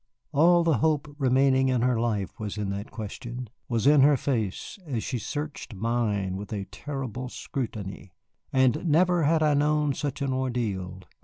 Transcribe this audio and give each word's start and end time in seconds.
All 0.31 0.63
the 0.63 0.79
hope 0.79 1.15
remaining 1.19 1.69
in 1.69 1.83
her 1.83 1.99
life 1.99 2.39
was 2.39 2.57
in 2.57 2.71
that 2.71 2.89
question, 2.89 3.51
was 3.69 3.85
in 3.85 4.01
her 4.01 4.17
face 4.17 4.79
as 4.87 5.03
she 5.03 5.19
searched 5.19 5.75
mine 5.75 6.37
with 6.37 6.51
a 6.51 6.65
terrible 6.71 7.29
scrutiny. 7.29 8.11
And 8.51 8.87
never 8.87 9.25
had 9.25 9.43
I 9.43 9.53
known 9.53 9.93
such 9.93 10.23
an 10.23 10.33
ordeal. 10.33 11.01